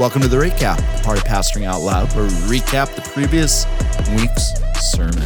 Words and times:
Welcome 0.00 0.22
to 0.22 0.28
the 0.28 0.38
recap, 0.38 0.78
the 0.96 1.02
part 1.04 1.18
of 1.18 1.24
Pastoring 1.24 1.64
Out 1.64 1.82
Loud, 1.82 2.10
where 2.14 2.24
we 2.24 2.30
recap 2.58 2.94
the 2.94 3.02
previous 3.02 3.66
week's 4.16 4.54
sermon. 4.80 5.22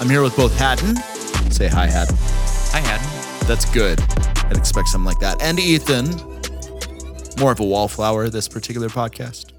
I'm 0.00 0.08
here 0.08 0.22
with 0.22 0.36
both 0.36 0.56
Haddon. 0.56 0.94
Say 1.50 1.66
hi, 1.66 1.88
Haddon. 1.88 2.14
Hi, 2.70 2.78
Haddon. 2.78 3.48
That's 3.48 3.68
good. 3.74 4.00
I'd 4.44 4.56
expect 4.56 4.86
something 4.86 5.04
like 5.04 5.18
that. 5.18 5.42
And 5.42 5.58
Ethan. 5.58 6.10
More 7.40 7.50
of 7.50 7.58
a 7.58 7.64
wallflower 7.64 8.28
this 8.28 8.46
particular 8.46 8.88
podcast. 8.88 9.50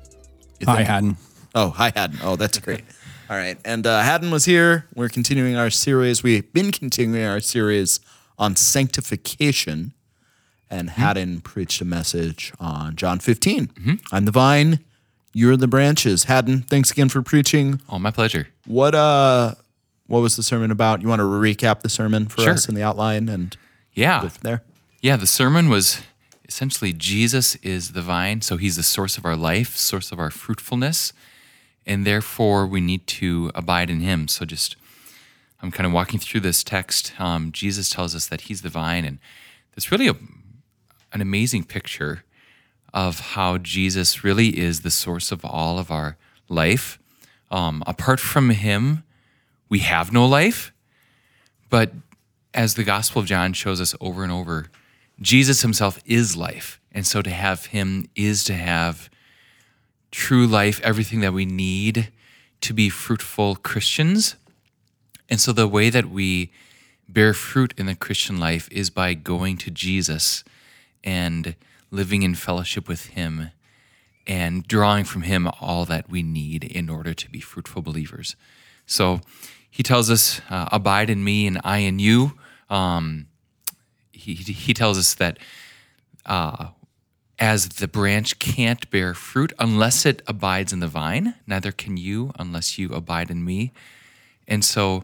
You 0.62 0.68
Hi, 0.68 0.78
think? 0.78 0.88
Haddon. 0.88 1.18
Oh, 1.54 1.72
hi, 1.72 1.92
Haddon. 1.94 2.20
Oh, 2.24 2.38
that's 2.38 2.58
great. 2.60 2.86
All 3.30 3.36
right. 3.36 3.58
And 3.66 3.86
uh, 3.86 4.04
Haddon 4.04 4.32
was 4.32 4.46
here. 4.46 4.88
We're 4.96 5.10
continuing 5.10 5.58
our 5.58 5.70
series. 5.70 6.24
We've 6.24 6.54
been 6.54 6.72
continuing 6.72 7.26
our 7.26 7.42
series 7.42 8.00
on 8.40 8.56
sanctification. 8.56 9.92
And 10.70 10.90
Haddon 10.92 11.42
preached 11.42 11.82
a 11.82 11.86
message 11.86 12.52
on 12.60 12.96
John 12.96 13.20
15. 13.20 14.00
I'm 14.12 14.26
the 14.26 14.32
vine, 14.32 14.80
you're 15.34 15.56
the 15.58 15.68
branches. 15.68 16.24
Haddon, 16.26 16.62
thanks 16.64 16.92
again 16.92 17.10
for 17.10 17.22
preaching. 17.22 17.82
Oh, 17.90 18.00
my 18.00 18.12
pleasure. 18.12 18.48
What 18.66 18.96
uh 18.96 19.56
what 20.08 20.20
was 20.22 20.36
the 20.36 20.44
sermon 20.44 20.70
about? 20.72 21.02
You 21.02 21.08
want 21.08 21.20
to 21.20 21.24
recap 21.24 21.82
the 21.82 21.90
sermon 21.90 22.28
for 22.28 22.42
Sure. 22.42 22.54
us 22.54 22.68
in 22.70 22.76
the 22.76 22.84
outline 22.84 23.28
and 23.30 23.56
Yeah. 23.94 24.22
go 24.22 24.30
from 24.30 24.42
there? 24.44 24.64
Yeah, 25.02 25.16
the 25.18 25.28
sermon 25.28 25.70
was 25.70 26.02
essentially 26.48 26.94
Jesus 26.94 27.56
is 27.58 27.92
the 27.94 28.02
vine, 28.04 28.42
so 28.42 28.58
he's 28.58 28.76
the 28.76 28.84
source 28.84 29.18
of 29.18 29.26
our 29.26 29.36
life, 29.36 29.76
source 29.76 30.12
of 30.12 30.20
our 30.20 30.30
fruitfulness, 30.32 31.12
and 31.88 32.06
therefore 32.06 32.66
we 32.68 32.82
need 32.82 33.06
to 33.08 33.52
abide 33.56 33.90
in 33.90 34.00
him. 34.00 34.28
So 34.28 34.46
just 34.46 34.76
I'm 35.62 35.72
kind 35.72 35.88
of 35.88 35.94
walking 35.94 36.20
through 36.20 36.42
this 36.42 36.64
text. 36.64 37.14
Um, 37.20 37.52
Jesus 37.52 37.90
tells 37.90 38.14
us 38.16 38.28
that 38.28 38.42
he's 38.42 38.62
the 38.62 38.70
vine, 38.70 39.06
and 39.06 39.18
it's 39.76 39.92
really 39.92 40.08
a, 40.08 40.16
an 41.16 41.22
amazing 41.22 41.64
picture 41.64 42.26
of 42.94 43.20
how 43.22 43.58
Jesus 43.58 44.22
really 44.22 44.60
is 44.60 44.82
the 44.82 44.92
source 44.92 45.32
of 45.32 45.46
all 45.46 45.80
of 45.80 45.90
our 45.90 46.18
life. 46.50 47.00
Um, 47.50 47.84
apart 47.88 48.20
from 48.20 48.50
him, 48.50 49.04
we 49.70 49.80
have 49.80 50.12
no 50.12 50.26
life. 50.26 50.74
But 51.70 51.94
as 52.54 52.76
the 52.76 52.84
Gospel 52.84 53.22
of 53.22 53.28
John 53.28 53.54
shows 53.54 53.80
us 53.80 53.96
over 54.02 54.24
and 54.24 54.32
over, 54.32 54.70
Jesus 55.22 55.62
himself 55.62 56.02
is 56.06 56.36
life. 56.36 56.82
And 56.92 57.08
so 57.08 57.22
to 57.22 57.30
have 57.30 57.68
him 57.68 58.10
is 58.16 58.44
to 58.44 58.54
have 58.54 59.10
true 60.12 60.46
life, 60.46 60.82
everything 60.84 61.22
that 61.22 61.34
we 61.34 61.46
need 61.46 62.12
to 62.60 62.74
be 62.74 62.90
fruitful 62.90 63.56
Christians. 63.56 64.36
And 65.30 65.40
so 65.40 65.54
the 65.54 65.68
way 65.68 65.90
that 65.90 66.10
we 66.10 66.52
bear 67.08 67.34
fruit 67.34 67.74
in 67.78 67.86
the 67.86 67.96
Christian 67.96 68.38
life 68.38 68.68
is 68.70 68.90
by 68.90 69.14
going 69.14 69.56
to 69.60 69.72
Jesus 69.72 70.44
and 71.06 71.56
living 71.92 72.24
in 72.24 72.36
fellowship 72.36 72.88
with 72.88 73.08
him 73.08 73.52
and 74.28 74.68
drawing 74.68 75.06
from 75.06 75.22
him 75.22 75.48
all 75.62 75.86
that 75.86 76.10
we 76.10 76.24
need 76.24 76.64
in 76.64 76.90
order 76.90 77.14
to 77.14 77.30
be 77.30 77.40
fruitful 77.40 77.82
believers. 77.82 78.36
So 78.86 79.22
he 79.70 79.84
tells 79.84 80.10
us, 80.10 80.42
uh, 80.50 80.68
Abide 80.72 81.10
in 81.10 81.24
me 81.24 81.48
and 81.48 81.62
I 81.64 81.80
in 81.80 82.00
you. 82.00 82.34
Um, 82.70 83.28
he, 84.12 84.34
he 84.34 84.74
tells 84.74 84.98
us 84.98 85.14
that 85.16 85.38
uh, 86.26 86.68
as 87.38 87.70
the 87.70 87.88
branch 87.88 88.40
can't 88.40 88.90
bear 88.90 89.14
fruit 89.14 89.54
unless 89.60 90.06
it 90.06 90.22
abides 90.26 90.74
in 90.74 90.80
the 90.80 90.88
vine, 90.88 91.36
neither 91.46 91.72
can 91.72 91.98
you 91.98 92.32
unless 92.40 92.80
you 92.80 92.94
abide 92.94 93.30
in 93.30 93.44
me. 93.44 93.72
And 94.48 94.64
so 94.64 95.04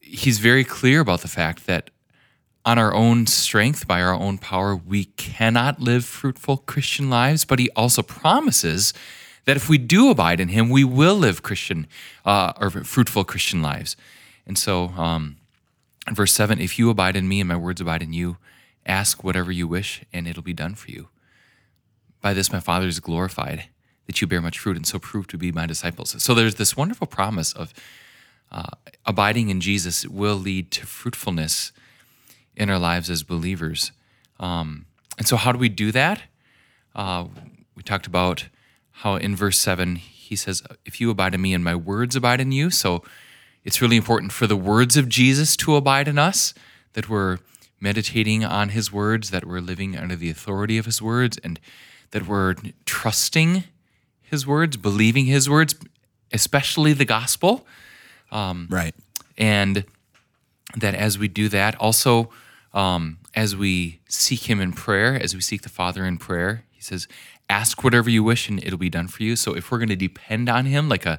he's 0.00 0.38
very 0.38 0.64
clear 0.64 1.00
about 1.00 1.22
the 1.22 1.28
fact 1.28 1.66
that 1.66 1.90
on 2.68 2.78
our 2.78 2.92
own 2.92 3.26
strength, 3.26 3.88
by 3.88 4.02
our 4.02 4.12
own 4.12 4.36
power, 4.36 4.76
we 4.76 5.06
cannot 5.06 5.80
live 5.80 6.04
fruitful 6.04 6.58
Christian 6.58 7.08
lives. 7.08 7.46
But 7.46 7.58
he 7.58 7.70
also 7.70 8.02
promises 8.02 8.92
that 9.46 9.56
if 9.56 9.70
we 9.70 9.78
do 9.78 10.10
abide 10.10 10.38
in 10.38 10.48
him, 10.48 10.68
we 10.68 10.84
will 10.84 11.14
live 11.14 11.42
Christian 11.42 11.86
uh, 12.26 12.52
or 12.60 12.68
fruitful 12.68 13.24
Christian 13.24 13.62
lives. 13.62 13.96
And 14.46 14.58
so, 14.58 14.88
um, 14.88 15.38
verse 16.12 16.34
7, 16.34 16.60
if 16.60 16.78
you 16.78 16.90
abide 16.90 17.16
in 17.16 17.26
me 17.26 17.40
and 17.40 17.48
my 17.48 17.56
words 17.56 17.80
abide 17.80 18.02
in 18.02 18.12
you, 18.12 18.36
ask 18.84 19.24
whatever 19.24 19.50
you 19.50 19.66
wish 19.66 20.02
and 20.12 20.28
it'll 20.28 20.42
be 20.42 20.52
done 20.52 20.74
for 20.74 20.90
you. 20.90 21.08
By 22.20 22.34
this, 22.34 22.52
my 22.52 22.60
Father 22.60 22.86
is 22.86 23.00
glorified, 23.00 23.64
that 24.06 24.20
you 24.20 24.26
bear 24.26 24.42
much 24.42 24.58
fruit 24.58 24.76
and 24.76 24.86
so 24.86 24.98
prove 24.98 25.26
to 25.28 25.38
be 25.38 25.50
my 25.52 25.64
disciples. 25.64 26.22
So 26.22 26.34
there's 26.34 26.56
this 26.56 26.76
wonderful 26.76 27.06
promise 27.06 27.54
of 27.54 27.72
uh, 28.52 28.76
abiding 29.06 29.48
in 29.48 29.62
Jesus 29.62 30.06
will 30.06 30.36
lead 30.36 30.70
to 30.72 30.84
fruitfulness 30.84 31.72
in 32.58 32.68
our 32.68 32.78
lives 32.78 33.08
as 33.08 33.22
believers. 33.22 33.92
Um, 34.40 34.86
and 35.16 35.26
so, 35.26 35.36
how 35.36 35.52
do 35.52 35.58
we 35.58 35.68
do 35.68 35.92
that? 35.92 36.22
Uh, 36.94 37.26
we 37.74 37.82
talked 37.82 38.06
about 38.06 38.46
how 38.90 39.14
in 39.16 39.36
verse 39.36 39.58
7 39.58 39.96
he 39.96 40.36
says, 40.36 40.62
If 40.84 41.00
you 41.00 41.10
abide 41.10 41.34
in 41.34 41.40
me 41.40 41.54
and 41.54 41.64
my 41.64 41.74
words 41.74 42.16
abide 42.16 42.40
in 42.40 42.52
you. 42.52 42.70
So, 42.70 43.02
it's 43.64 43.80
really 43.82 43.96
important 43.96 44.32
for 44.32 44.46
the 44.46 44.56
words 44.56 44.96
of 44.96 45.08
Jesus 45.08 45.56
to 45.58 45.76
abide 45.76 46.08
in 46.08 46.18
us, 46.18 46.54
that 46.94 47.08
we're 47.08 47.38
meditating 47.80 48.44
on 48.44 48.70
his 48.70 48.92
words, 48.92 49.30
that 49.30 49.44
we're 49.44 49.60
living 49.60 49.96
under 49.96 50.16
the 50.16 50.30
authority 50.30 50.78
of 50.78 50.86
his 50.86 51.00
words, 51.02 51.38
and 51.38 51.60
that 52.10 52.26
we're 52.26 52.54
trusting 52.86 53.64
his 54.22 54.46
words, 54.46 54.76
believing 54.76 55.26
his 55.26 55.48
words, 55.48 55.74
especially 56.32 56.92
the 56.92 57.04
gospel 57.04 57.66
Right. 58.32 58.94
and 59.36 59.84
that 60.76 60.94
as 60.94 61.18
we 61.18 61.28
do 61.28 61.48
that, 61.48 61.74
also 61.76 62.30
um, 62.74 63.18
as 63.34 63.56
we 63.56 64.00
seek 64.08 64.48
Him 64.48 64.60
in 64.60 64.72
prayer, 64.72 65.14
as 65.20 65.34
we 65.34 65.40
seek 65.40 65.62
the 65.62 65.68
Father 65.68 66.04
in 66.04 66.18
prayer, 66.18 66.64
He 66.70 66.82
says, 66.82 67.08
"Ask 67.48 67.82
whatever 67.82 68.10
you 68.10 68.22
wish, 68.22 68.48
and 68.48 68.62
it'll 68.62 68.78
be 68.78 68.90
done 68.90 69.08
for 69.08 69.22
you." 69.22 69.36
So, 69.36 69.54
if 69.54 69.70
we're 69.70 69.78
going 69.78 69.88
to 69.88 69.96
depend 69.96 70.48
on 70.48 70.66
Him, 70.66 70.88
like 70.88 71.06
a 71.06 71.18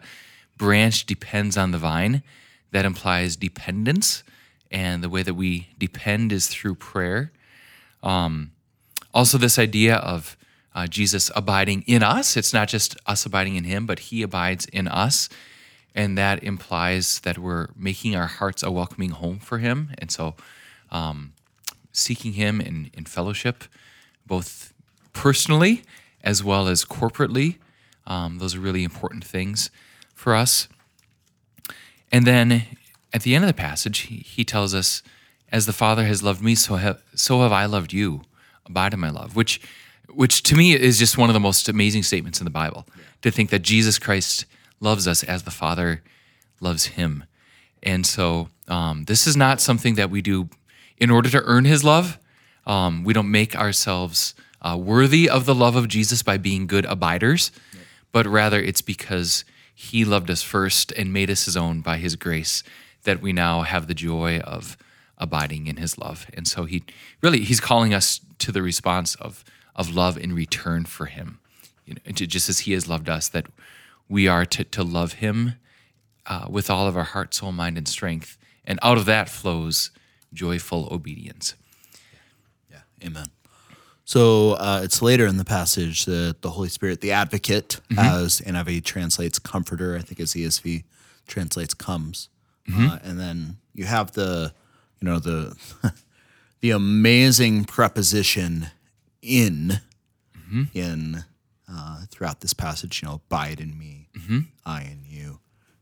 branch 0.58 1.06
depends 1.06 1.58
on 1.58 1.72
the 1.72 1.78
vine, 1.78 2.24
that 2.72 2.86
implies 2.86 3.36
dependence, 3.36 4.24
and 4.72 5.04
the 5.04 5.10
way 5.10 5.24
that 5.24 5.34
we 5.34 5.70
depend 5.78 6.32
is 6.32 6.48
through 6.48 6.76
prayer. 6.76 7.32
Um, 8.04 8.52
also, 9.14 9.38
this 9.38 9.58
idea 9.58 9.96
of 9.96 10.38
uh, 10.76 10.88
Jesus 10.88 11.32
abiding 11.36 11.84
in 11.88 12.04
us. 12.04 12.38
It's 12.38 12.54
not 12.54 12.68
just 12.68 12.96
us 13.06 13.26
abiding 13.26 13.56
in 13.56 13.64
him, 13.64 13.86
but 13.86 14.00
he 14.00 14.22
abides 14.22 14.66
in 14.66 14.88
us. 14.88 15.30
And 15.96 16.18
that 16.18 16.44
implies 16.44 17.20
that 17.22 17.38
we're 17.38 17.68
making 17.76 18.16
our 18.16 18.28
hearts 18.28 18.62
a 18.64 18.72
welcoming 18.72 19.10
home 19.10 19.40
for 19.40 19.58
him. 19.58 19.92
And 19.98 20.12
so, 20.12 20.36
um, 20.92 21.34
seeking 21.92 22.34
him 22.34 22.62
in, 22.62 22.92
in 22.94 23.06
fellowship, 23.06 23.64
both 24.26 24.74
personally 25.14 25.84
as 26.24 26.44
well 26.44 26.68
as 26.68 26.86
corporately, 26.86 27.58
um, 28.06 28.40
those 28.40 28.56
are 28.56 28.60
really 28.60 28.84
important 28.84 29.24
things 29.24 29.70
for 30.14 30.36
us. 30.36 30.68
And 32.12 32.26
then 32.26 32.66
at 33.14 33.22
the 33.24 33.36
end 33.36 33.44
of 33.44 33.48
the 33.48 33.54
passage, 33.54 34.00
he, 34.00 34.18
he 34.18 34.44
tells 34.44 34.74
us, 34.74 35.02
"As 35.52 35.66
the 35.66 35.74
Father 35.74 36.06
has 36.06 36.24
loved 36.24 36.42
me, 36.42 36.56
so 36.56 36.76
have 36.76 37.02
so 37.16 37.42
have 37.42 37.52
I 37.52 37.66
loved 37.66 37.94
you. 37.94 38.22
Abide 38.66 38.94
in 38.94 39.00
my 39.00 39.10
love." 39.10 39.36
Which, 39.36 39.62
which 40.10 40.44
to 40.44 40.56
me 40.56 40.74
is 40.74 41.00
just 41.00 41.18
one 41.18 41.30
of 41.30 41.34
the 41.34 41.40
most 41.40 41.70
amazing 41.70 42.04
statements 42.04 42.40
in 42.40 42.46
the 42.46 42.52
Bible. 42.52 42.86
To 43.22 43.32
think 43.32 43.50
that 43.50 43.62
Jesus 43.62 44.00
Christ 44.00 44.46
loves 44.80 45.08
us 45.08 45.24
as 45.24 45.44
the 45.44 45.52
Father 45.52 46.02
loves 46.60 46.86
Him, 46.86 47.26
and 47.84 48.06
so 48.06 48.50
um, 48.68 49.06
this 49.06 49.28
is 49.28 49.38
not 49.38 49.62
something 49.62 49.96
that 49.96 50.10
we 50.10 50.22
do 50.22 50.50
in 51.00 51.10
order 51.10 51.30
to 51.30 51.44
earn 51.44 51.66
His 51.66 51.84
love. 51.84 52.20
Um, 52.66 53.04
we 53.04 53.14
don't 53.14 53.32
make 53.32 53.56
ourselves 53.56 54.36
uh, 54.62 54.78
worthy 54.80 55.30
of 55.30 55.46
the 55.46 55.56
love 55.56 55.76
of 55.76 55.88
Jesus 55.88 56.22
by 56.22 56.38
being 56.38 56.68
good 56.68 56.86
abiders, 56.86 57.52
but 58.12 58.28
rather 58.28 58.62
it's 58.62 58.82
because 58.82 59.46
He 59.74 60.04
loved 60.06 60.30
us 60.30 60.42
first 60.42 60.92
and 60.92 61.14
made 61.14 61.30
us 61.30 61.46
His 61.46 61.56
own 61.58 61.82
by 61.82 61.98
His 61.98 62.16
grace 62.16 62.64
that 63.04 63.22
we 63.22 63.32
now 63.34 63.62
have 63.62 63.88
the 63.88 63.94
joy 63.94 64.40
of 64.40 64.78
abiding 65.18 65.68
in 65.68 65.78
His 65.78 65.98
love. 65.98 66.28
And 66.34 66.48
so 66.48 66.66
He 66.66 66.84
really 67.22 67.40
He's 67.42 67.60
calling 67.60 67.94
us 67.94 68.20
to 68.40 68.52
the 68.52 68.62
response 68.62 69.16
of 69.16 69.44
of 69.76 69.96
love 69.96 70.18
in 70.18 70.34
return 70.34 70.84
for 70.84 71.06
Him, 71.06 71.40
you 71.86 71.94
know, 71.94 72.12
ju- 72.12 72.28
just 72.28 72.50
as 72.50 72.60
He 72.60 72.74
has 72.74 72.88
loved 72.88 73.10
us, 73.10 73.30
that 73.30 73.46
we 74.10 74.28
are 74.28 74.46
to 74.46 74.64
to 74.66 74.84
love 74.84 75.14
Him 75.14 75.54
uh, 76.26 76.48
with 76.50 76.70
all 76.70 76.88
of 76.88 76.98
our 76.98 77.06
heart, 77.06 77.34
soul, 77.34 77.54
mind, 77.54 77.78
and 77.78 77.88
strength, 77.88 78.38
and 78.66 78.78
out 78.84 78.98
of 78.98 79.06
that 79.06 79.30
flows 79.30 79.92
joyful 80.34 80.88
obedience. 80.92 81.56
Yeah. 82.72 82.82
Amen. 83.04 83.28
So 84.06 84.54
uh, 84.54 84.82
it's 84.84 85.02
later 85.04 85.28
in 85.28 85.38
the 85.38 85.46
passage 85.46 86.06
that 86.06 86.42
the 86.42 86.50
Holy 86.50 86.70
Spirit, 86.70 87.02
the 87.02 87.12
advocate, 87.12 87.80
as 87.98 88.42
NIV 88.42 88.84
translates 88.84 89.38
comforter, 89.38 89.96
I 89.96 90.02
think 90.02 90.20
as 90.20 90.34
ESV 90.34 90.84
translates 91.28 91.76
comes. 91.76 92.30
Uh, 92.94 92.98
and 93.04 93.20
then 93.20 93.58
you 93.74 93.86
have 93.86 94.14
the, 94.14 94.54
you 95.00 95.08
know, 95.08 95.20
the 95.20 95.56
the 96.62 96.72
amazing 96.72 97.66
preposition 97.66 98.68
in 99.22 99.80
in 100.74 101.24
uh, 101.72 102.02
throughout 102.10 102.42
this 102.42 102.54
passage, 102.54 103.02
you 103.02 103.08
know, 103.08 103.16
abide 103.16 103.60
in 103.60 103.78
me, 103.78 104.08
I 104.66 104.82
in 104.84 105.04
you. 105.08 105.40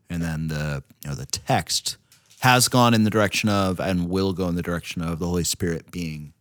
And 0.09 0.21
then 0.21 0.47
the 0.49 0.83
you 1.03 1.09
know 1.09 1.15
the 1.15 1.25
text 1.25 1.95
has 2.41 2.67
gone 2.67 2.93
in 2.93 3.03
the 3.03 3.09
direction 3.09 3.49
of 3.49 3.79
and 3.79 4.09
will 4.09 4.33
go 4.33 4.47
in 4.47 4.55
the 4.55 4.61
direction 4.61 5.01
of 5.01 5.19
the 5.19 5.25
Holy 5.25 5.43
Spirit 5.43 5.91
being 5.91 6.33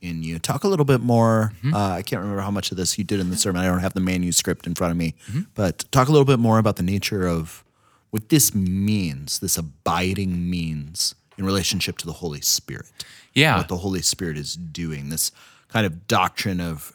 in 0.00 0.22
you. 0.22 0.38
Talk 0.38 0.64
a 0.64 0.68
little 0.68 0.84
bit 0.84 1.00
more. 1.00 1.52
Mm-hmm. 1.58 1.74
Uh, 1.74 1.88
I 1.90 2.02
can't 2.02 2.20
remember 2.22 2.42
how 2.42 2.50
much 2.50 2.70
of 2.70 2.76
this 2.76 2.96
you 2.98 3.04
did 3.04 3.18
in 3.20 3.30
the 3.30 3.36
sermon. 3.36 3.62
I 3.62 3.66
don't 3.66 3.80
have 3.80 3.94
the 3.94 4.00
manuscript 4.00 4.66
in 4.66 4.74
front 4.74 4.90
of 4.92 4.96
me, 4.96 5.14
Mm-hmm. 5.28 5.40
but 5.54 5.84
talk 5.90 6.08
a 6.08 6.12
little 6.12 6.24
bit 6.26 6.38
more 6.38 6.58
about 6.58 6.76
the 6.76 6.82
nature 6.82 7.26
of 7.26 7.64
what 8.10 8.28
this 8.28 8.54
means, 8.54 9.40
this 9.40 9.56
abiding 9.58 10.48
means 10.48 11.14
in 11.36 11.44
relationship 11.44 11.98
to 11.98 12.06
the 12.06 12.12
Holy 12.12 12.40
Spirit. 12.42 12.86
Yeah. 13.32 13.56
What 13.56 13.66
the 13.68 13.78
Holy 13.78 14.02
Spirit 14.02 14.38
is 14.38 14.54
doing, 14.54 15.08
this 15.08 15.32
kind 15.68 15.84
of 15.84 16.06
doctrine 16.06 16.60
of 16.60 16.92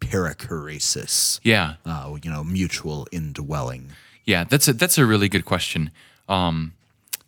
perichoresis, 0.00 1.40
Yeah. 1.42 1.74
uh, 1.84 2.14
you 2.22 2.30
know, 2.30 2.44
mutual 2.44 3.06
indwelling. 3.10 3.90
Yeah, 4.24 4.44
that's 4.44 4.68
a 4.68 4.72
that's 4.72 4.96
a 4.96 5.04
really 5.04 5.28
good 5.28 5.44
question. 5.44 5.90
Um, 6.28 6.72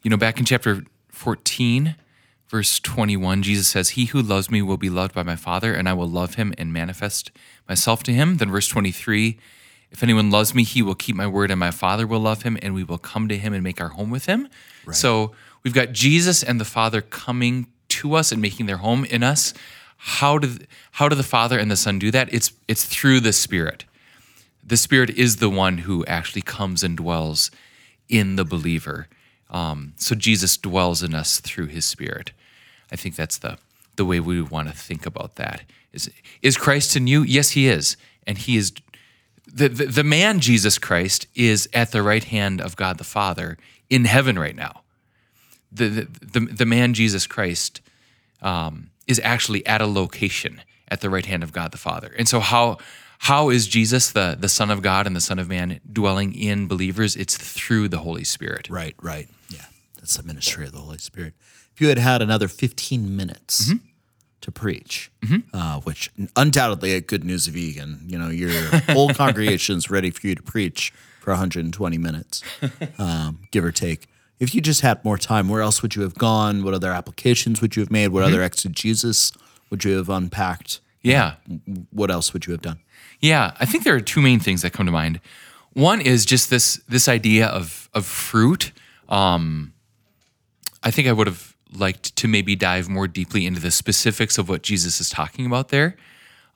you 0.06 0.10
know, 0.10 0.16
back 0.16 0.38
in 0.38 0.44
chapter 0.44 0.84
14, 1.08 1.96
verse 2.46 2.78
21, 2.78 3.42
Jesus 3.42 3.66
says, 3.66 3.90
He 3.90 4.04
who 4.04 4.22
loves 4.22 4.48
me 4.48 4.62
will 4.62 4.76
be 4.76 4.88
loved 4.88 5.12
by 5.12 5.24
my 5.24 5.34
Father, 5.34 5.74
and 5.74 5.88
I 5.88 5.94
will 5.94 6.06
love 6.06 6.36
him 6.36 6.54
and 6.56 6.72
manifest 6.72 7.32
myself 7.68 8.04
to 8.04 8.12
him. 8.12 8.36
Then 8.36 8.48
verse 8.48 8.68
23, 8.68 9.36
if 9.90 10.04
anyone 10.04 10.30
loves 10.30 10.54
me, 10.54 10.62
he 10.62 10.80
will 10.80 10.94
keep 10.94 11.16
my 11.16 11.26
word, 11.26 11.50
and 11.50 11.58
my 11.58 11.72
Father 11.72 12.06
will 12.06 12.20
love 12.20 12.42
him, 12.42 12.56
and 12.62 12.72
we 12.72 12.84
will 12.84 12.98
come 12.98 13.26
to 13.26 13.36
him 13.36 13.52
and 13.52 13.64
make 13.64 13.80
our 13.80 13.88
home 13.88 14.10
with 14.10 14.26
him. 14.26 14.46
So 14.94 15.32
we've 15.64 15.74
got 15.74 15.90
Jesus 15.90 16.40
and 16.44 16.60
the 16.60 16.64
Father 16.64 17.00
coming 17.02 17.66
to 17.88 18.14
us 18.14 18.30
and 18.30 18.40
making 18.40 18.66
their 18.66 18.76
home 18.76 19.04
in 19.06 19.24
us. 19.24 19.54
How 19.96 20.38
do 20.38 20.56
how 20.92 21.08
do 21.08 21.16
the 21.16 21.24
Father 21.24 21.58
and 21.58 21.68
the 21.68 21.76
Son 21.76 21.98
do 21.98 22.12
that? 22.12 22.32
It's 22.32 22.52
it's 22.68 22.84
through 22.84 23.18
the 23.18 23.32
Spirit 23.32 23.86
the 24.66 24.76
Spirit 24.76 25.10
is 25.10 25.36
the 25.36 25.48
one 25.48 25.78
who 25.78 26.04
actually 26.06 26.42
comes 26.42 26.82
and 26.82 26.96
dwells 26.96 27.52
in 28.08 28.34
the 28.34 28.44
believer. 28.44 29.08
Um, 29.50 29.94
so 29.96 30.14
Jesus 30.14 30.56
dwells 30.56 31.02
in 31.02 31.14
us 31.14 31.40
through 31.40 31.66
His 31.66 31.84
Spirit. 31.84 32.32
I 32.90 32.96
think 32.96 33.16
that's 33.16 33.38
the 33.38 33.58
the 33.96 34.04
way 34.04 34.20
we 34.20 34.42
want 34.42 34.68
to 34.68 34.74
think 34.74 35.06
about 35.06 35.36
that. 35.36 35.62
Is 35.92 36.10
is 36.42 36.56
Christ 36.56 36.96
in 36.96 37.06
you? 37.06 37.22
Yes, 37.22 37.50
He 37.50 37.68
is, 37.68 37.96
and 38.26 38.38
He 38.38 38.56
is. 38.56 38.72
The, 39.46 39.68
the, 39.68 39.86
the 39.86 40.04
man 40.04 40.40
Jesus 40.40 40.76
Christ 40.76 41.28
is 41.34 41.68
at 41.72 41.92
the 41.92 42.02
right 42.02 42.24
hand 42.24 42.60
of 42.60 42.76
God 42.76 42.98
the 42.98 43.04
Father 43.04 43.56
in 43.88 44.04
heaven 44.04 44.38
right 44.38 44.56
now. 44.56 44.82
The, 45.70 45.88
the, 45.88 46.40
the, 46.40 46.40
the 46.40 46.66
man 46.66 46.94
Jesus 46.94 47.26
Christ 47.26 47.80
um, 48.42 48.90
is 49.06 49.20
actually 49.22 49.64
at 49.64 49.80
a 49.80 49.86
location 49.86 50.60
at 50.88 51.00
the 51.00 51.10
right 51.10 51.26
hand 51.26 51.42
of 51.42 51.52
God 51.52 51.72
the 51.72 51.78
Father. 51.78 52.12
And 52.18 52.28
so 52.28 52.40
how 52.40 52.78
how 53.18 53.48
is 53.48 53.66
Jesus 53.66 54.10
the 54.10 54.36
the 54.38 54.48
Son 54.48 54.70
of 54.70 54.82
God 54.82 55.06
and 55.06 55.16
the 55.16 55.20
Son 55.20 55.38
of 55.38 55.48
Man 55.48 55.80
dwelling 55.90 56.34
in 56.34 56.66
believers? 56.66 57.16
It's 57.16 57.36
through 57.36 57.88
the 57.88 57.98
Holy 57.98 58.24
Spirit. 58.24 58.68
Right, 58.68 58.94
right. 59.00 59.28
That's 59.98 60.16
the 60.16 60.22
ministry 60.22 60.66
of 60.66 60.72
the 60.72 60.78
Holy 60.78 60.98
Spirit. 60.98 61.34
If 61.74 61.80
you 61.80 61.88
had 61.88 61.98
had 61.98 62.22
another 62.22 62.48
15 62.48 63.14
minutes 63.16 63.68
Mm-hmm. 63.68 63.84
to 64.42 64.52
preach, 64.52 65.10
uh, 65.52 65.80
which 65.80 66.10
undoubtedly 66.36 66.94
at 66.96 67.06
Good 67.06 67.24
News 67.24 67.48
of 67.48 67.56
Eagan, 67.56 68.00
you 68.06 68.18
know, 68.18 68.28
your 68.28 68.52
whole 68.90 69.08
congregation's 69.14 69.90
ready 69.90 70.10
for 70.10 70.26
you 70.26 70.34
to 70.34 70.42
preach 70.42 70.92
for 71.20 71.30
120 71.32 71.98
minutes, 71.98 72.42
um, 72.98 73.40
give 73.50 73.64
or 73.64 73.72
take. 73.72 74.06
If 74.38 74.54
you 74.54 74.60
just 74.60 74.82
had 74.82 75.04
more 75.04 75.18
time, 75.18 75.48
where 75.48 75.62
else 75.62 75.82
would 75.82 75.96
you 75.96 76.02
have 76.02 76.14
gone? 76.14 76.62
What 76.62 76.74
other 76.74 76.92
applications 76.92 77.60
would 77.60 77.74
you 77.74 77.80
have 77.82 77.90
made? 77.90 78.08
What 78.08 78.22
Mm-hmm. 78.22 78.34
other 78.34 78.42
exegesis 78.44 79.32
would 79.70 79.82
you 79.84 79.96
have 79.96 80.08
unpacked? 80.08 80.80
Yeah. 81.02 81.34
What 81.90 82.10
else 82.10 82.32
would 82.32 82.46
you 82.46 82.52
have 82.52 82.62
done? 82.62 82.78
Yeah, 83.20 83.52
I 83.58 83.64
think 83.64 83.84
there 83.84 83.94
are 83.94 84.00
two 84.00 84.20
main 84.20 84.38
things 84.40 84.62
that 84.62 84.72
come 84.72 84.86
to 84.86 84.92
mind. 84.92 85.20
One 85.72 86.00
is 86.00 86.24
just 86.26 86.50
this 86.50 86.76
this 86.88 87.08
idea 87.08 87.46
of 87.46 87.88
of 87.94 88.04
fruit. 88.06 88.72
Um, 89.08 89.72
I 90.86 90.92
think 90.92 91.08
I 91.08 91.12
would 91.12 91.26
have 91.26 91.56
liked 91.76 92.14
to 92.14 92.28
maybe 92.28 92.54
dive 92.54 92.88
more 92.88 93.08
deeply 93.08 93.44
into 93.44 93.60
the 93.60 93.72
specifics 93.72 94.38
of 94.38 94.48
what 94.48 94.62
Jesus 94.62 95.00
is 95.00 95.10
talking 95.10 95.44
about 95.44 95.70
there, 95.70 95.96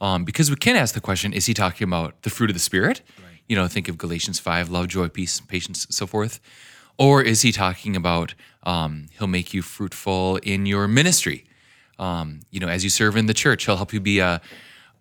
um, 0.00 0.23
because 0.23 0.49
we 0.49 0.55
can 0.55 0.77
ask 0.77 0.94
the 0.94 1.00
question: 1.00 1.32
Is 1.32 1.47
he 1.47 1.53
talking 1.53 1.85
about 1.85 2.23
the 2.23 2.31
fruit 2.31 2.49
of 2.49 2.55
the 2.55 2.61
spirit? 2.61 3.03
You 3.49 3.56
know, 3.56 3.67
think 3.67 3.88
of 3.88 3.99
Galatians 3.99 4.38
five: 4.38 4.71
love, 4.71 4.87
joy, 4.87 5.09
peace, 5.09 5.41
patience, 5.41 5.85
so 5.91 6.06
forth. 6.06 6.38
Or 6.97 7.21
is 7.21 7.43
he 7.43 7.50
talking 7.50 7.97
about 7.97 8.35
um, 8.62 9.09
he'll 9.19 9.27
make 9.27 9.53
you 9.53 9.62
fruitful 9.62 10.37
in 10.44 10.65
your 10.65 10.87
ministry? 10.87 11.44
Um, 11.99 12.43
you 12.53 12.61
know, 12.61 12.69
as 12.69 12.85
you 12.85 12.91
serve 12.91 13.17
in 13.17 13.26
the 13.26 13.35
church, 13.35 13.65
he'll 13.65 13.79
help 13.79 13.93
you 13.93 13.99
be 13.99 14.21
a, 14.21 14.41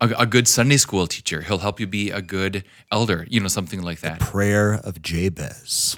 a 0.00 0.08
a 0.18 0.26
good 0.26 0.48
Sunday 0.48 0.76
school 0.76 1.06
teacher. 1.06 1.42
He'll 1.42 1.58
help 1.58 1.80
you 1.80 1.86
be 1.86 2.10
a 2.10 2.22
good 2.22 2.64
elder. 2.90 3.26
You 3.28 3.40
know, 3.40 3.48
something 3.48 3.82
like 3.82 4.00
that. 4.00 4.20
The 4.20 4.24
Prayer 4.24 4.74
of 4.74 5.02
Jabez. 5.02 5.96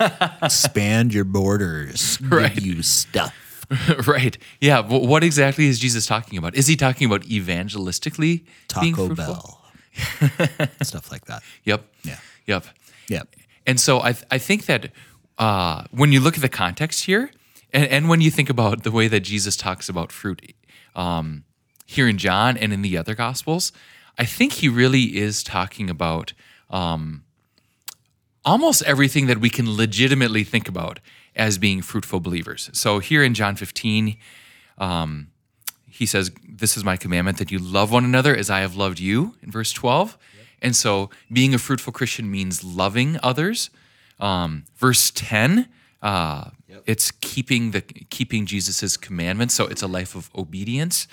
Expand 0.42 1.14
your 1.14 1.24
borders. 1.24 2.20
Right. 2.20 2.54
Give 2.54 2.64
you 2.64 2.82
stuff. 2.82 3.34
right. 4.06 4.36
Yeah. 4.60 4.80
What 4.80 5.24
exactly 5.24 5.66
is 5.66 5.78
Jesus 5.78 6.06
talking 6.06 6.38
about? 6.38 6.54
Is 6.54 6.66
he 6.66 6.76
talking 6.76 7.06
about 7.06 7.22
evangelistically 7.22 8.44
being 8.80 8.94
Taco? 8.94 9.14
Bell. 9.14 9.60
Stuff 10.82 11.10
like 11.10 11.24
that. 11.26 11.42
Yep. 11.64 11.84
Yeah. 12.02 12.18
Yep. 12.46 12.66
Yep. 13.08 13.36
And 13.66 13.80
so 13.80 14.00
I, 14.00 14.12
th- 14.12 14.24
I 14.30 14.38
think 14.38 14.66
that 14.66 14.90
uh, 15.38 15.84
when 15.90 16.12
you 16.12 16.20
look 16.20 16.34
at 16.34 16.42
the 16.42 16.48
context 16.48 17.04
here, 17.04 17.30
and, 17.72 17.88
and 17.88 18.08
when 18.08 18.20
you 18.20 18.30
think 18.30 18.50
about 18.50 18.82
the 18.82 18.90
way 18.90 19.08
that 19.08 19.20
Jesus 19.20 19.56
talks 19.56 19.88
about 19.88 20.12
fruit 20.12 20.54
um, 20.94 21.44
here 21.84 22.08
in 22.08 22.18
John 22.18 22.56
and 22.56 22.72
in 22.72 22.82
the 22.82 22.96
other 22.96 23.14
Gospels, 23.14 23.72
I 24.18 24.24
think 24.24 24.54
he 24.54 24.68
really 24.68 25.16
is 25.16 25.42
talking 25.42 25.90
about 25.90 26.32
um, 26.70 27.24
almost 28.44 28.82
everything 28.82 29.26
that 29.26 29.38
we 29.38 29.50
can 29.50 29.76
legitimately 29.76 30.44
think 30.44 30.68
about 30.68 31.00
as 31.36 31.58
being 31.58 31.82
fruitful 31.82 32.20
believers. 32.20 32.70
So 32.72 33.00
here 33.00 33.22
in 33.22 33.34
John 33.34 33.56
15, 33.56 34.16
um, 34.78 35.28
he 35.88 36.06
says, 36.06 36.30
This 36.48 36.76
is 36.76 36.84
my 36.84 36.96
commandment 36.96 37.38
that 37.38 37.50
you 37.50 37.58
love 37.58 37.92
one 37.92 38.04
another 38.04 38.34
as 38.34 38.50
I 38.50 38.60
have 38.60 38.76
loved 38.76 39.00
you, 39.00 39.36
in 39.42 39.50
verse 39.50 39.72
12. 39.72 40.16
And 40.62 40.74
so 40.74 41.10
being 41.32 41.54
a 41.54 41.58
fruitful 41.58 41.92
Christian 41.92 42.30
means 42.30 42.64
loving 42.64 43.18
others. 43.22 43.70
Um, 44.18 44.64
verse 44.76 45.10
10, 45.10 45.68
uh, 46.02 46.50
it's 46.86 47.10
keeping 47.10 47.72
the 47.72 47.80
keeping 47.80 48.46
Jesus's 48.46 48.96
commandments. 48.96 49.54
So 49.54 49.66
it's 49.66 49.82
a 49.82 49.86
life 49.86 50.14
of 50.14 50.30
obedience. 50.34 51.06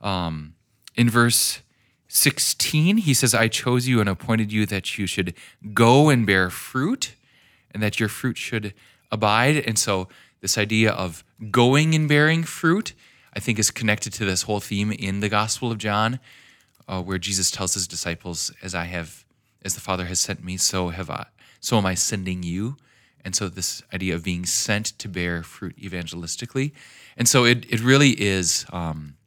Um, 0.00 0.54
in 0.94 1.08
verse 1.10 1.60
16, 2.08 2.98
he 2.98 3.14
says, 3.14 3.34
I 3.34 3.48
chose 3.48 3.86
you 3.86 4.00
and 4.00 4.08
appointed 4.08 4.50
you 4.50 4.66
that 4.66 4.98
you 4.98 5.06
should 5.06 5.34
go 5.74 6.08
and 6.08 6.26
bear 6.26 6.50
fruit 6.50 7.14
and 7.70 7.82
that 7.82 8.00
your 8.00 8.08
fruit 8.08 8.36
should 8.36 8.74
abide. 9.12 9.56
And 9.56 9.78
so, 9.78 10.08
this 10.40 10.56
idea 10.56 10.92
of 10.92 11.24
going 11.50 11.94
and 11.94 12.08
bearing 12.08 12.44
fruit, 12.44 12.94
I 13.34 13.40
think, 13.40 13.58
is 13.58 13.70
connected 13.70 14.12
to 14.14 14.24
this 14.24 14.42
whole 14.42 14.60
theme 14.60 14.92
in 14.92 15.20
the 15.20 15.28
Gospel 15.28 15.72
of 15.72 15.78
John, 15.78 16.20
uh, 16.86 17.02
where 17.02 17.18
Jesus 17.18 17.50
tells 17.50 17.74
his 17.74 17.86
disciples, 17.86 18.52
As 18.62 18.74
I 18.74 18.84
have, 18.84 19.24
as 19.64 19.74
the 19.74 19.80
Father 19.80 20.06
has 20.06 20.20
sent 20.20 20.42
me, 20.42 20.56
so 20.56 20.88
have 20.88 21.10
I, 21.10 21.26
so 21.60 21.76
am 21.76 21.86
I 21.86 21.94
sending 21.94 22.42
you. 22.42 22.76
And 23.24 23.34
so, 23.34 23.48
this 23.48 23.82
idea 23.92 24.14
of 24.14 24.22
being 24.22 24.46
sent 24.46 24.86
to 24.98 25.08
bear 25.08 25.42
fruit 25.42 25.76
evangelistically. 25.76 26.72
And 27.16 27.28
so, 27.28 27.44
it, 27.44 27.66
it 27.68 27.80
really 27.80 28.10
is. 28.10 28.64
Um, 28.72 29.17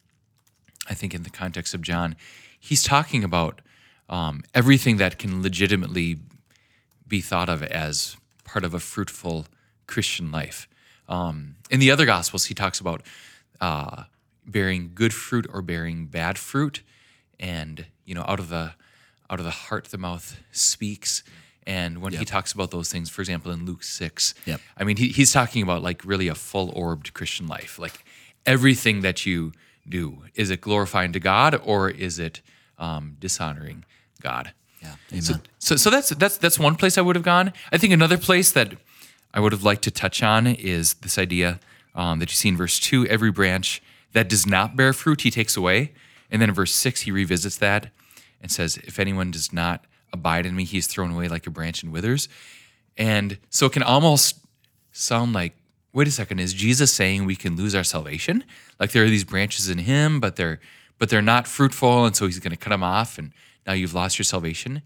I 0.89 0.93
think 0.93 1.13
in 1.13 1.23
the 1.23 1.29
context 1.29 1.73
of 1.73 1.81
John, 1.81 2.15
he's 2.59 2.83
talking 2.83 3.23
about 3.23 3.61
um, 4.09 4.43
everything 4.53 4.97
that 4.97 5.17
can 5.17 5.41
legitimately 5.41 6.17
be 7.07 7.21
thought 7.21 7.49
of 7.49 7.63
as 7.63 8.17
part 8.43 8.65
of 8.65 8.73
a 8.73 8.79
fruitful 8.79 9.45
Christian 9.87 10.31
life. 10.31 10.67
Um, 11.07 11.55
in 11.69 11.79
the 11.79 11.91
other 11.91 12.05
Gospels, 12.05 12.45
he 12.45 12.53
talks 12.53 12.79
about 12.79 13.01
uh, 13.59 14.03
bearing 14.45 14.91
good 14.93 15.13
fruit 15.13 15.47
or 15.51 15.61
bearing 15.61 16.05
bad 16.05 16.37
fruit, 16.37 16.81
and 17.39 17.85
you 18.05 18.15
know, 18.15 18.23
out 18.27 18.39
of 18.39 18.49
the 18.49 18.73
out 19.29 19.39
of 19.39 19.45
the 19.45 19.51
heart, 19.51 19.85
the 19.85 19.97
mouth 19.97 20.39
speaks. 20.51 21.23
And 21.67 22.01
when 22.01 22.11
he 22.11 22.25
talks 22.25 22.51
about 22.51 22.71
those 22.71 22.91
things, 22.91 23.09
for 23.09 23.21
example, 23.21 23.51
in 23.51 23.65
Luke 23.65 23.83
six, 23.83 24.33
Yep. 24.45 24.59
I 24.77 24.83
mean, 24.83 24.97
he, 24.97 25.09
he's 25.09 25.31
talking 25.31 25.61
about 25.61 25.83
like 25.83 26.03
really 26.03 26.27
a 26.27 26.35
full 26.35 26.71
orbed 26.75 27.13
Christian 27.13 27.47
life, 27.47 27.77
like 27.77 28.03
everything 28.45 29.01
that 29.01 29.25
you 29.25 29.53
do. 29.87 30.23
Is 30.35 30.49
it 30.49 30.61
glorifying 30.61 31.11
to 31.13 31.19
God 31.19 31.59
or 31.63 31.89
is 31.89 32.19
it 32.19 32.41
um, 32.77 33.17
dishonoring 33.19 33.85
God? 34.21 34.53
Yeah. 34.81 34.95
Amen. 35.11 35.21
So, 35.21 35.35
so, 35.59 35.75
so 35.75 35.89
that's 35.89 36.09
that's 36.09 36.37
that's 36.37 36.57
one 36.59 36.75
place 36.75 36.97
I 36.97 37.01
would 37.01 37.15
have 37.15 37.25
gone. 37.25 37.53
I 37.71 37.77
think 37.77 37.93
another 37.93 38.17
place 38.17 38.51
that 38.51 38.73
I 39.33 39.39
would 39.39 39.51
have 39.51 39.63
liked 39.63 39.83
to 39.83 39.91
touch 39.91 40.23
on 40.23 40.47
is 40.47 40.95
this 40.95 41.17
idea 41.17 41.59
um, 41.93 42.19
that 42.19 42.31
you 42.31 42.35
see 42.35 42.49
in 42.49 42.57
verse 42.57 42.79
two: 42.79 43.05
every 43.07 43.31
branch 43.31 43.81
that 44.13 44.27
does 44.27 44.45
not 44.45 44.75
bear 44.75 44.93
fruit, 44.93 45.21
he 45.21 45.31
takes 45.31 45.55
away. 45.55 45.93
And 46.29 46.41
then 46.41 46.49
in 46.49 46.55
verse 46.55 46.73
six, 46.73 47.01
he 47.01 47.11
revisits 47.11 47.57
that 47.57 47.89
and 48.41 48.51
says, 48.51 48.77
"If 48.77 48.99
anyone 48.99 49.31
does 49.31 49.53
not 49.53 49.85
abide 50.11 50.45
in 50.45 50.55
me, 50.55 50.63
he 50.63 50.77
is 50.77 50.87
thrown 50.87 51.11
away 51.11 51.27
like 51.27 51.45
a 51.45 51.51
branch 51.51 51.83
and 51.83 51.91
withers." 51.91 52.27
And 52.97 53.37
so 53.49 53.67
it 53.67 53.73
can 53.73 53.83
almost 53.83 54.39
sound 54.91 55.33
like, 55.33 55.55
wait 55.93 56.07
a 56.07 56.11
second, 56.11 56.39
is 56.39 56.53
Jesus 56.53 56.91
saying 56.93 57.25
we 57.25 57.35
can 57.35 57.55
lose 57.55 57.75
our 57.75 57.83
salvation? 57.83 58.43
Like 58.79 58.91
there 58.91 59.03
are 59.03 59.09
these 59.09 59.23
branches 59.23 59.69
in 59.69 59.79
him, 59.79 60.19
but 60.19 60.35
they're 60.35 60.59
but 60.97 61.09
they're 61.09 61.21
not 61.21 61.47
fruitful, 61.47 62.05
and 62.05 62.15
so 62.15 62.27
he's 62.27 62.37
going 62.37 62.51
to 62.51 62.57
cut 62.57 62.69
them 62.69 62.83
off, 62.83 63.17
and 63.17 63.31
now 63.65 63.73
you've 63.73 63.95
lost 63.95 64.19
your 64.19 64.23
salvation. 64.23 64.83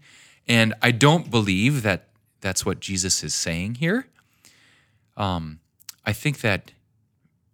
And 0.48 0.72
I 0.80 0.90
don't 0.90 1.30
believe 1.30 1.82
that 1.82 2.08
that's 2.40 2.64
what 2.64 2.80
Jesus 2.80 3.22
is 3.22 3.34
saying 3.34 3.76
here. 3.76 4.06
Um, 5.16 5.60
I 6.06 6.14
think 6.14 6.40
that 6.40 6.72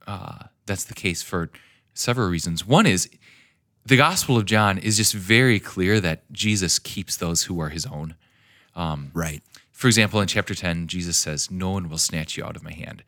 uh, 0.07 0.45
that's 0.67 0.85
the 0.85 0.95
case 0.95 1.23
for 1.23 1.51
several 1.93 2.29
reasons. 2.29 2.65
One 2.65 2.87
is 2.87 3.09
the 3.85 3.97
Gospel 3.97 4.37
of 4.37 4.45
John 4.45 4.79
is 4.79 4.97
just 4.97 5.13
very 5.13 5.59
clear 5.59 5.99
that 6.01 6.31
Jesus 6.31 6.79
keeps 6.79 7.17
those 7.17 7.45
who 7.45 7.61
are 7.61 7.71
his 7.71 7.87
own. 7.87 8.15
Right. 9.13 9.43
For 9.73 9.89
example, 9.89 10.21
in 10.21 10.29
chapter 10.29 10.55
10, 10.55 10.87
Jesus 10.87 11.17
says, 11.17 11.51
No 11.51 11.71
one 11.71 11.89
will 11.89 11.99
snatch 11.99 12.37
you 12.37 12.45
out 12.45 12.55
of 12.55 12.63
my 12.63 12.73
hand. 12.73 13.03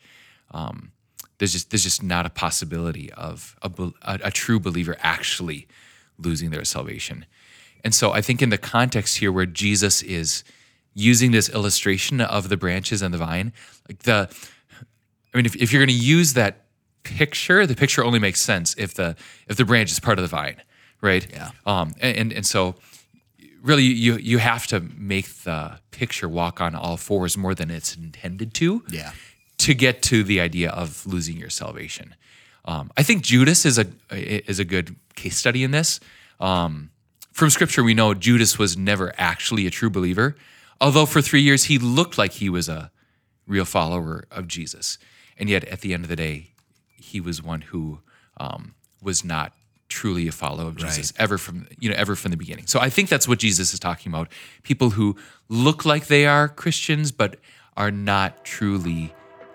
Um, 0.50 0.92
there's 1.38 1.52
just 1.52 1.70
there's 1.70 1.82
just 1.84 2.02
not 2.02 2.26
a 2.26 2.30
possibility 2.30 3.12
of 3.12 3.56
a, 3.62 3.70
a, 4.02 4.18
a 4.24 4.30
true 4.30 4.60
believer 4.60 4.96
actually 5.00 5.66
losing 6.18 6.50
their 6.50 6.64
salvation. 6.64 7.26
And 7.82 7.94
so 7.94 8.12
I 8.12 8.20
think 8.20 8.40
in 8.40 8.50
the 8.50 8.58
context 8.58 9.18
here 9.18 9.30
where 9.30 9.46
Jesus 9.46 10.02
is 10.02 10.44
using 10.94 11.32
this 11.32 11.48
illustration 11.48 12.20
of 12.20 12.48
the 12.48 12.56
branches 12.56 13.02
and 13.02 13.12
the 13.12 13.18
vine, 13.18 13.52
like 13.88 14.04
the 14.04 14.28
I 15.32 15.36
mean, 15.36 15.46
if, 15.46 15.56
if 15.56 15.72
you're 15.72 15.84
going 15.84 15.98
to 15.98 16.04
use 16.04 16.34
that 16.34 16.64
picture, 17.02 17.66
the 17.66 17.74
picture 17.74 18.04
only 18.04 18.20
makes 18.20 18.40
sense 18.40 18.74
if 18.78 18.94
the 18.94 19.16
if 19.48 19.56
the 19.56 19.64
branch 19.64 19.90
is 19.90 20.00
part 20.00 20.18
of 20.18 20.22
the 20.22 20.28
vine, 20.28 20.62
right? 21.00 21.26
Yeah. 21.30 21.50
Um, 21.66 21.92
and 22.00 22.16
and, 22.16 22.32
and 22.32 22.46
so 22.46 22.76
really 23.62 23.82
you 23.82 24.16
you 24.16 24.38
have 24.38 24.66
to 24.68 24.80
make 24.80 25.28
the 25.42 25.78
picture 25.90 26.28
walk 26.28 26.60
on 26.60 26.74
all 26.74 26.96
fours 26.96 27.36
more 27.36 27.54
than 27.54 27.70
it's 27.70 27.96
intended 27.96 28.54
to 28.54 28.84
Yeah. 28.88 29.12
To 29.64 29.72
get 29.72 30.02
to 30.02 30.22
the 30.22 30.40
idea 30.40 30.68
of 30.68 31.06
losing 31.06 31.38
your 31.38 31.48
salvation. 31.48 32.14
Um, 32.66 32.90
I 32.98 33.02
think 33.02 33.22
Judas 33.22 33.64
is 33.64 33.78
a 33.78 33.86
is 34.10 34.58
a 34.58 34.64
good 34.64 34.94
case 35.14 35.38
study 35.38 35.64
in 35.64 35.70
this. 35.70 36.00
Um, 36.38 36.90
from 37.32 37.48
Scripture, 37.48 37.82
we 37.82 37.94
know 37.94 38.12
Judas 38.12 38.58
was 38.58 38.76
never 38.76 39.14
actually 39.16 39.66
a 39.66 39.70
true 39.70 39.88
believer, 39.88 40.36
although 40.82 41.06
for 41.06 41.22
three 41.22 41.40
years 41.40 41.64
he 41.64 41.78
looked 41.78 42.18
like 42.18 42.32
he 42.32 42.50
was 42.50 42.68
a 42.68 42.90
real 43.46 43.64
follower 43.64 44.24
of 44.30 44.48
Jesus, 44.48 44.98
and 45.38 45.48
yet 45.48 45.64
at 45.64 45.80
the 45.80 45.94
end 45.94 46.04
of 46.04 46.10
the 46.10 46.16
day, 46.16 46.50
he 46.88 47.18
was 47.18 47.42
one 47.42 47.62
who 47.62 48.00
um, 48.36 48.74
was 49.02 49.24
not 49.24 49.54
truly 49.88 50.28
a 50.28 50.32
follower 50.32 50.68
of 50.68 50.76
Jesus 50.76 51.14
ever 51.18 51.38
from 51.38 51.68
you 51.78 51.88
know 51.88 51.96
ever 51.96 52.14
from 52.14 52.32
the 52.32 52.36
beginning. 52.36 52.66
So 52.66 52.80
I 52.80 52.90
think 52.90 53.08
that's 53.08 53.26
what 53.26 53.38
Jesus 53.38 53.72
is 53.72 53.80
talking 53.80 54.12
about: 54.12 54.28
people 54.62 54.90
who 54.90 55.16
look 55.48 55.86
like 55.86 56.08
they 56.08 56.26
are 56.26 56.48
Christians 56.48 57.12
but 57.12 57.38
are 57.78 57.90
not 57.90 58.44
truly 58.44 59.14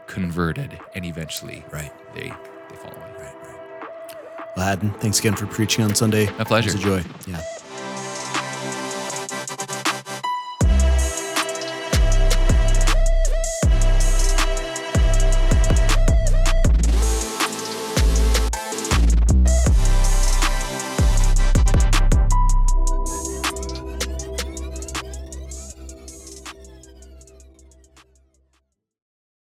converted, 0.10 0.78
and 0.96 1.06
eventually, 1.06 1.64
Right. 1.72 1.92
they 2.14 2.24
they 2.70 2.76
fall 2.76 2.92
away. 2.92 3.06
Well, 4.58 4.66
Haddon, 4.66 4.92
thanks 5.00 5.20
again 5.20 5.36
for 5.36 5.46
preaching 5.46 5.86
on 5.86 5.96
Sunday. 5.96 6.26
My 6.38 6.44
pleasure. 6.44 6.72
It's 6.72 6.80
a 6.80 6.84
joy. 6.84 7.04
Yeah. 7.28 7.42